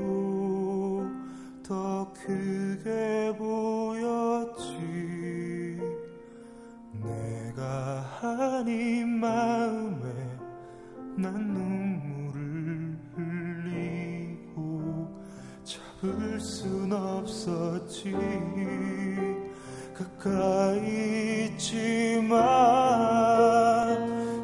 더 1.67 2.13
크게 2.13 3.35
보였지 3.37 4.69
내가 7.03 8.21
아닌 8.61 9.19
마음에 9.19 10.09
난 11.17 11.35
눈 11.35 11.80
순 16.41 16.93
없었지. 16.93 18.13
가까이 19.95 21.47
있지만 21.53 22.39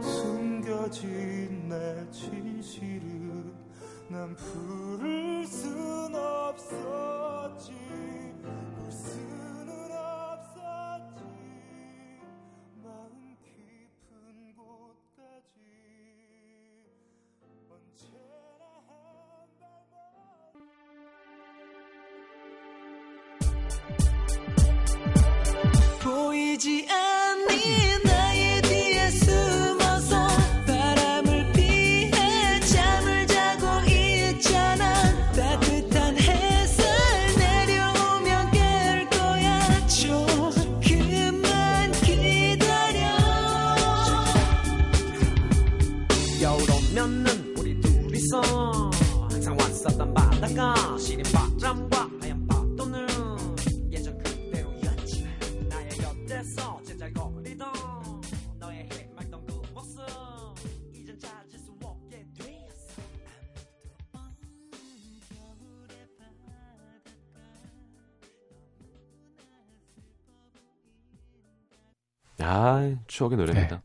숨겨진 0.02 1.68
내 1.68 2.06
진실은 2.10 3.52
난 4.08 4.36
부 4.36 4.85
아, 72.46 72.94
추억의 73.06 73.36
노래입니다. 73.38 73.76
네. 73.76 73.82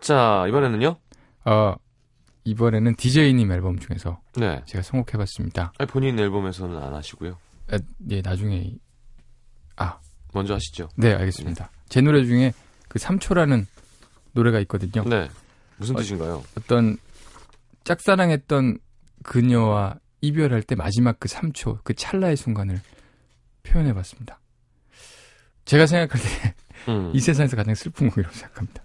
자, 0.00 0.44
이번에는요? 0.48 0.96
어, 1.44 1.74
이번에는 2.44 2.96
DJ님 2.96 3.52
앨범 3.52 3.78
중에서 3.78 4.20
네. 4.36 4.62
제가 4.66 4.82
선곡해봤습니다. 4.82 5.72
아니, 5.78 5.88
본인 5.88 6.18
앨범에서는 6.18 6.76
안 6.82 6.94
하시고요. 6.94 7.38
아, 7.70 7.78
예, 8.10 8.20
나중에 8.20 8.74
먼저 10.34 10.54
하시죠. 10.54 10.88
네 10.96 11.14
알겠습니다. 11.14 11.70
제 11.88 12.00
노래 12.00 12.24
중에 12.24 12.52
그 12.88 12.98
3초라는 12.98 13.66
노래가 14.32 14.58
있거든요. 14.60 15.08
네. 15.08 15.28
무슨 15.76 15.94
어, 15.94 15.98
뜻인가요? 15.98 16.42
어 16.56 16.60
떤 16.66 16.98
짝사랑했던 17.84 18.78
그녀와 19.22 20.00
이별할 20.20 20.62
때 20.62 20.74
마지막 20.74 21.20
그 21.20 21.28
3초, 21.28 21.78
그 21.84 21.94
찰나의 21.94 22.36
순간을 22.36 22.80
표현해봤습니다. 23.62 24.40
제가 25.66 25.86
생각할 25.86 26.20
때 26.20 26.54
이 26.86 26.90
음, 26.90 27.18
세상에서 27.18 27.56
가장 27.56 27.74
슬픈 27.74 28.08
곡이라고 28.10 28.34
생각합니다. 28.34 28.82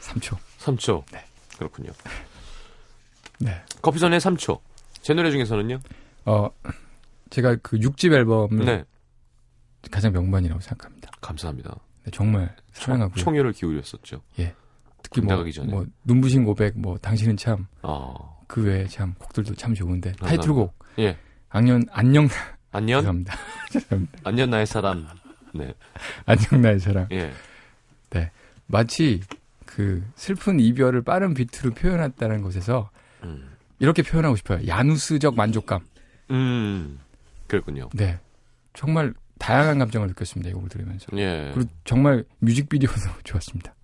3초. 0.00 0.36
3초. 0.58 1.04
네. 1.12 1.24
그렇군요. 1.56 1.90
네. 3.38 3.62
커피선의 3.82 4.20
3초. 4.20 4.60
제 5.02 5.14
노래 5.14 5.30
중에서는요? 5.30 5.80
어, 6.26 6.48
제가 7.30 7.56
그 7.62 7.78
6집 7.78 8.12
앨범을 8.12 8.64
네. 8.64 8.84
가장 9.90 10.12
명반이라고 10.12 10.60
생각합니다. 10.60 11.10
감사합니다. 11.20 11.76
네, 12.04 12.10
정말 12.10 12.54
사랑하고요. 12.72 13.22
총열을 13.22 13.52
기울였었죠. 13.52 14.22
특히 15.02 15.20
군대 15.20 15.34
뭐. 15.34 15.44
뭐 15.66 15.86
눈부신 16.04 16.44
고백, 16.44 16.78
뭐 16.78 16.98
당신은 16.98 17.36
참그 17.36 17.66
어, 17.82 18.44
외에 18.56 18.86
참 18.86 19.14
곡들도 19.18 19.54
참 19.54 19.74
좋은데 19.74 20.10
감사합니다. 20.10 20.26
타이틀곡 20.26 20.74
예. 20.98 21.16
악년 21.48 21.84
안녕 21.92 22.28
안녕? 22.70 23.00
죄송합니다. 23.00 23.34
죄송합니다. 23.70 24.18
안녕, 24.24 24.50
나의 24.50 24.66
사람. 24.66 25.06
네. 25.54 25.74
안녕 26.26 26.62
나의 26.62 26.80
사랑. 26.80 27.08
예. 27.12 27.32
마치 28.68 29.22
그 29.66 30.04
슬픈 30.14 30.60
이별을 30.60 31.02
빠른 31.02 31.34
비트로 31.34 31.72
표현했다는 31.74 32.42
것에서 32.42 32.90
음. 33.24 33.56
이렇게 33.78 34.02
표현하고 34.02 34.36
싶어요. 34.36 34.66
야누스적 34.66 35.34
만족감. 35.34 35.80
음. 36.30 37.00
그랬군요. 37.46 37.88
네. 37.94 38.18
정말 38.74 39.14
다양한 39.38 39.78
감정을 39.78 40.08
느꼈습니다. 40.08 40.50
이 40.50 40.52
곡을 40.52 40.68
들으면서. 40.68 41.06
예. 41.16 41.50
그리고 41.54 41.70
정말 41.84 42.24
뮤직비디오도 42.40 42.94
좋았습니다. 43.24 43.74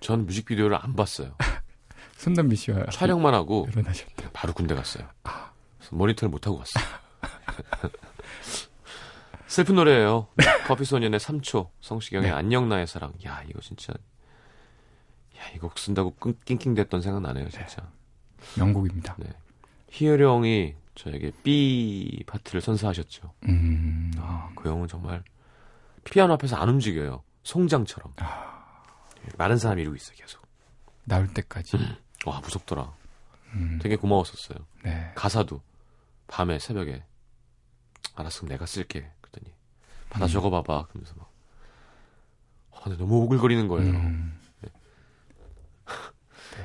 전 0.00 0.26
뮤직비디오를 0.26 0.76
안 0.80 0.94
봤어요. 0.94 1.34
손담비 2.18 2.56
씨와 2.56 2.86
촬영만 2.90 3.32
하고 3.32 3.64
결혼하셨다. 3.66 4.30
바로 4.32 4.52
군대 4.52 4.74
갔어요. 4.74 5.06
그래서 5.22 5.96
모니터를 5.96 6.30
못 6.30 6.46
하고 6.46 6.58
갔어요. 6.58 6.84
슬픈 9.48 9.76
노래예요. 9.76 10.28
커피소년의 10.66 11.18
3초, 11.20 11.70
성시경의 11.80 12.30
네. 12.30 12.34
안녕 12.36 12.68
나의 12.68 12.86
사랑. 12.86 13.12
야 13.24 13.42
이거 13.48 13.60
진짜, 13.60 13.92
야 13.92 15.42
이거 15.54 15.68
곡 15.68 15.78
쓴다고 15.78 16.14
끙- 16.16 16.38
낑낑댔던 16.44 17.00
생각 17.00 17.22
나네요, 17.22 17.48
진짜. 17.48 17.90
명곡입니다. 18.58 19.16
희열형이 19.90 20.74
저에게 20.94 21.32
B 21.42 22.22
파트를 22.26 22.60
선사하셨죠. 22.60 23.32
음. 23.44 24.12
아, 24.18 24.50
그 24.54 24.68
형은 24.68 24.86
정말 24.86 25.22
피아노 26.04 26.34
앞에서 26.34 26.56
안 26.56 26.68
움직여요. 26.68 27.22
송장처럼. 27.44 28.14
마른 29.38 29.56
사람 29.56 29.78
이루고 29.78 29.96
있어 29.96 30.12
계속. 30.12 30.46
나올 31.04 31.26
때까지. 31.32 31.78
와 32.26 32.40
무섭더라. 32.40 32.92
음. 33.54 33.78
되게 33.82 33.96
고마웠었어요. 33.96 34.58
네. 34.84 35.10
가사도 35.14 35.62
밤에 36.26 36.58
새벽에 36.58 37.02
그럼 38.14 38.48
내가 38.48 38.66
쓸게 38.66 39.10
받아 40.10 40.26
음. 40.26 40.28
적어봐봐 40.28 40.86
그러면서 40.88 41.14
막 41.16 41.30
아, 42.72 42.80
근데 42.84 42.96
너무 42.98 43.16
오글거리는 43.22 43.68
거예요 43.68 43.90
음. 43.92 44.38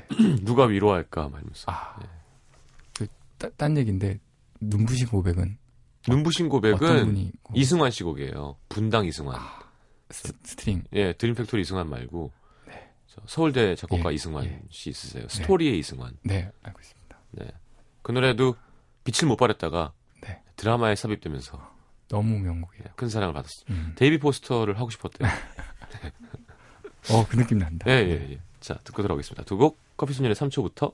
누가 0.43 0.65
위로할까 0.65 1.29
말면서 1.29 1.71
아. 1.71 1.97
그, 2.97 3.07
따, 3.37 3.49
딴 3.51 3.77
얘기인데, 3.77 4.19
눈부신 4.59 5.07
고백은 5.07 5.57
눈부신 6.07 6.49
고백은 6.49 6.77
분이 7.05 7.31
고- 7.41 7.53
이승환 7.55 7.91
씨 7.91 8.03
곡이에요 8.03 8.57
분당 8.69 9.05
이승환 9.05 9.39
스, 10.11 10.31
string. 10.43 10.83
예 10.93 11.13
드림팩토리 11.13 11.61
이승환 11.61 11.89
말고 11.89 12.31
네. 12.67 12.91
저 13.07 13.21
서울대 13.25 13.75
작곡가 13.75 14.11
예, 14.11 14.15
이승환 14.15 14.45
예. 14.45 14.61
씨 14.69 14.89
있으세요 14.89 15.27
스토리의 15.29 15.79
이승환 15.79 16.17
네, 16.23 16.51
알고 16.61 16.79
있습니다. 16.79 17.17
네. 17.31 17.47
그 18.01 18.11
노래도 18.11 18.55
빛을 19.05 19.27
못 19.29 19.37
발했다가 19.37 19.93
네. 20.21 20.41
드라마에 20.57 20.95
삽입되면서 20.95 21.72
너무 22.09 22.39
명곡이에요. 22.39 22.85
큰 22.95 23.09
사랑을 23.09 23.33
받았어요 23.33 23.65
음. 23.69 23.93
데이비드 23.95 24.19
포스터를 24.19 24.77
하고 24.79 24.89
싶었대요 24.89 25.27
어, 27.11 27.25
그 27.27 27.35
느낌 27.35 27.57
난다. 27.57 27.89
예, 27.89 27.95
예, 27.95 28.31
예. 28.31 28.39
자, 28.61 28.75
듣고 28.83 29.01
들어가겠습니다. 29.01 29.43
두 29.43 29.57
곡, 29.57 29.77
커피 29.97 30.13
소년의 30.13 30.35
3초부터. 30.35 30.93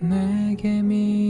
내게 0.00 0.82
미 0.82 1.21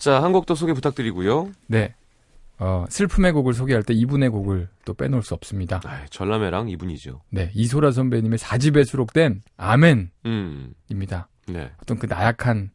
자, 0.00 0.22
한 0.22 0.32
곡 0.32 0.46
더 0.46 0.54
소개 0.54 0.72
부탁드리고요. 0.72 1.52
네. 1.66 1.94
어, 2.58 2.84
슬픔의 2.88 3.32
곡을 3.32 3.54
소개할 3.54 3.82
때 3.82 3.94
이분의 3.94 4.28
곡을 4.30 4.68
또 4.84 4.94
빼놓을 4.94 5.22
수 5.22 5.34
없습니다. 5.34 5.80
아, 5.84 6.04
전람회랑 6.10 6.68
이분이죠. 6.70 7.20
네. 7.30 7.50
이소라 7.54 7.90
선배님의 7.92 8.38
4집에 8.38 8.84
수록된 8.84 9.42
아멘입니다. 9.56 10.10
음, 10.26 10.74
네. 11.52 11.70
어떤 11.82 11.98
그 11.98 12.06
나약한 12.06 12.70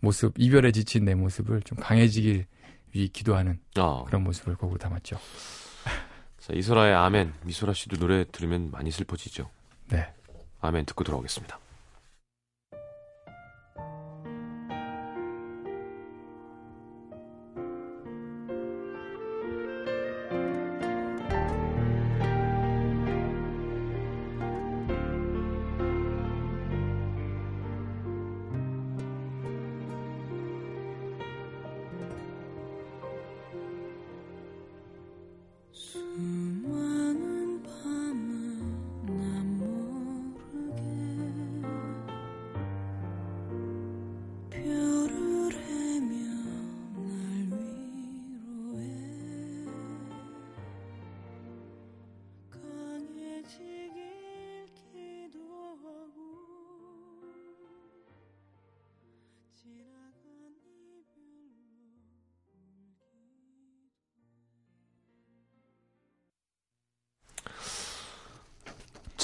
모습, 0.00 0.34
이별에 0.38 0.72
지친 0.72 1.04
내 1.04 1.14
모습을 1.14 1.62
좀 1.62 1.78
강해지길 1.78 2.46
위 2.94 3.08
기도하는 3.08 3.58
아, 3.76 4.02
그런 4.06 4.22
모습을 4.24 4.54
곡으로 4.56 4.78
담았죠. 4.78 5.16
자, 6.38 6.52
이소라의 6.52 6.94
아멘. 6.94 7.32
미소라 7.44 7.72
씨도 7.74 7.96
노래 7.96 8.24
들으면 8.30 8.70
많이 8.70 8.90
슬퍼지죠. 8.90 9.48
네. 9.88 10.06
아멘 10.60 10.84
듣고 10.86 11.04
돌아오겠습니다. 11.04 11.58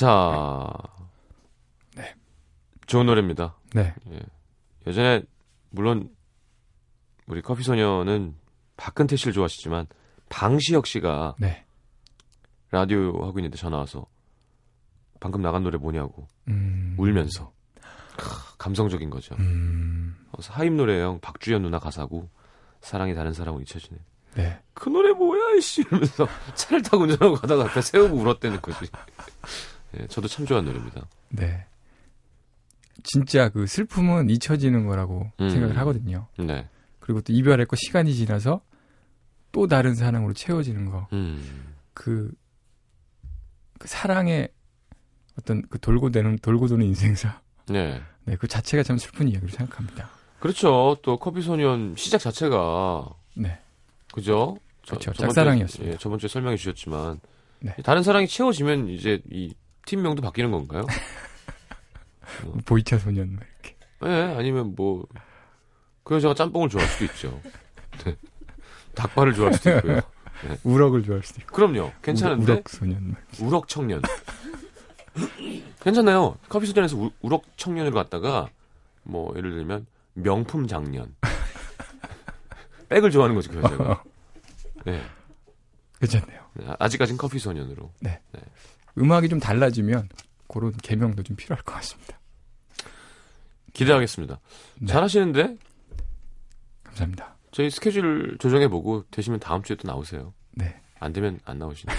자, 0.02 0.68
네. 1.94 2.12
좋은 2.86 3.06
노래입니다. 3.06 3.54
네. 3.72 3.94
예. 4.10 4.20
예전에 4.84 5.22
물론 5.70 6.10
우리 7.28 7.40
커피 7.40 7.62
소녀는 7.62 8.34
박근태 8.76 9.14
씨를 9.14 9.32
좋아하시지만 9.32 9.86
방시혁 10.28 10.88
씨가 10.88 11.36
네. 11.38 11.64
라디오 12.72 13.12
하고 13.24 13.38
있는데 13.38 13.56
전화 13.56 13.78
와서 13.78 14.04
방금 15.20 15.40
나간 15.40 15.62
노래 15.62 15.78
뭐냐고 15.78 16.26
음. 16.48 16.96
울면서 16.98 17.52
크, 18.16 18.56
감성적인 18.58 19.08
거죠. 19.08 19.36
음. 19.38 20.16
하임 20.48 20.76
노래형 20.76 21.20
박주연 21.20 21.62
누나 21.62 21.78
가사고 21.78 22.28
사랑이 22.80 23.14
다른 23.14 23.32
사람을 23.32 23.62
잊혀지네. 23.62 24.00
네. 24.34 24.60
그 24.74 24.88
노래 24.88 25.12
뭐야 25.12 25.54
이씨 25.58 25.82
이러면서 25.82 26.26
차를 26.56 26.82
타고 26.82 27.04
운전하고 27.04 27.36
가다가 27.36 27.66
앞에 27.66 27.80
세우고 27.80 28.16
울었다는 28.16 28.60
거지. 28.60 28.90
예, 29.98 30.07
저도 30.07 30.28
참 30.28 30.46
좋아하는 30.46 30.72
노래입니다. 30.72 31.07
네. 31.31 31.66
진짜 33.02 33.48
그 33.48 33.66
슬픔은 33.66 34.31
잊혀지는 34.31 34.87
거라고 34.87 35.31
음. 35.40 35.50
생각을 35.50 35.76
하거든요. 35.78 36.28
네. 36.38 36.68
그리고 37.00 37.20
또 37.20 37.33
이별했고 37.33 37.76
시간이 37.76 38.14
지나서 38.14 38.61
또 39.50 39.66
다른 39.66 39.94
사랑으로 39.94 40.33
채워지는 40.33 40.90
거. 40.90 41.09
음. 41.12 41.74
그, 41.94 42.31
그 43.78 43.88
사랑의 43.88 44.48
어떤 45.38 45.62
그 45.62 45.78
돌고 45.78 46.11
되는 46.11 46.38
돌고 46.38 46.68
도는 46.68 46.87
인생사. 46.87 47.40
네. 47.68 48.00
네, 48.24 48.37
그 48.37 48.46
자체가 48.46 48.83
참 48.83 48.98
슬픈 48.98 49.28
이야기로 49.28 49.50
생각합니다. 49.50 50.11
그렇죠. 50.38 50.96
또 51.02 51.18
커피 51.18 51.42
소년 51.42 51.94
시작 51.96 52.18
자체가 52.18 53.09
네. 53.35 53.59
그죠? 54.12 54.57
그렇죠. 54.87 55.12
저번 55.12 55.28
짝사랑이었습니다. 55.28 55.85
주에, 55.85 55.94
예, 55.94 55.98
저번 55.98 56.18
주에 56.18 56.28
설명해 56.28 56.57
주셨지만 56.57 57.20
네. 57.61 57.74
다른 57.85 58.02
사랑이 58.02 58.26
채워지면 58.26 58.88
이제 58.88 59.20
이 59.31 59.55
팀명도 59.86 60.22
바뀌는 60.22 60.50
건가요? 60.50 60.84
뭐 62.44 62.54
보이차 62.64 62.98
소년 62.98 63.34
막 63.34 63.42
이렇게. 63.44 63.76
예, 64.04 64.34
아니면 64.38 64.74
뭐, 64.76 65.06
그 66.04 66.14
여자가 66.16 66.34
짬뽕을 66.34 66.68
좋아할 66.68 66.88
수도 66.90 67.04
있죠. 67.06 67.40
네. 68.04 68.16
닭발을 68.94 69.34
좋아할 69.34 69.54
수도 69.54 69.70
있고요. 69.76 70.00
우럭을 70.64 71.02
좋아할 71.04 71.22
수도 71.22 71.40
있고. 71.40 71.54
그럼요. 71.54 71.92
괜찮은데? 72.02 72.52
우럭 72.52 72.68
소년. 72.68 73.14
우럭 73.40 73.68
청년. 73.68 74.02
괜찮아요. 75.80 76.36
커피 76.48 76.66
소전에서 76.66 76.96
우, 76.96 77.10
우럭 77.20 77.44
청년으로 77.56 77.94
갔다가, 77.94 78.48
뭐, 79.04 79.32
예를 79.36 79.52
들면, 79.52 79.86
명품 80.14 80.66
장년. 80.66 81.14
백을 82.88 83.10
좋아하는 83.10 83.34
거지, 83.36 83.48
그 83.48 83.58
여자가. 83.58 84.02
네. 84.84 85.00
괜찮네요. 86.00 86.40
아- 86.66 86.76
아직까진 86.80 87.16
커피 87.16 87.38
소년으로. 87.38 87.92
음악이 88.98 89.28
좀 89.28 89.40
달라지면 89.40 90.09
그런 90.48 90.72
개명도 90.76 91.22
좀 91.22 91.37
필요할 91.37 91.62
것 91.64 91.74
같습니다. 91.74 92.18
기대하겠습니다. 93.72 94.38
네. 94.81 94.87
잘하시는데? 94.87 95.57
감사합니다. 96.85 97.37
저희 97.52 97.70
스케줄 97.70 98.37
조정해보고, 98.38 99.05
되시면 99.11 99.40
다음 99.40 99.62
주에 99.62 99.76
또 99.76 99.88
나오세요. 99.88 100.35
네. 100.52 100.78
안 101.00 101.12
되면 101.12 101.40
안 101.44 101.59
나오시는 101.59 101.94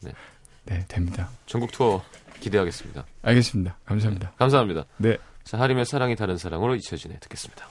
분. 0.00 0.12
네, 0.66 0.84
됩니다. 0.88 1.30
전국 1.46 1.72
투어 1.72 2.04
기대하겠습니다. 2.40 3.06
알겠습니다. 3.22 3.78
감사합니다. 3.84 4.32
감사합니다. 4.32 4.84
네. 4.98 5.16
자, 5.44 5.58
하림의 5.60 5.86
사랑이 5.86 6.16
다른 6.16 6.36
사랑으로 6.36 6.74
잊혀지네 6.74 7.18
듣겠습니다. 7.20 7.68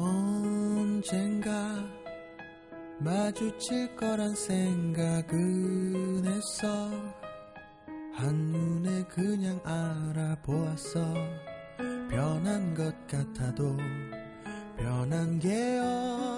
언젠가 0.00 1.50
마주칠 2.98 3.94
거란 3.96 4.34
생각은 4.34 6.24
했어. 6.24 6.90
한눈에 8.14 9.04
그냥 9.04 9.60
알아보았어. 9.64 11.00
변한 12.10 12.74
것 12.74 12.94
같아도 13.06 13.76
변한 14.76 15.38
게없 15.38 16.29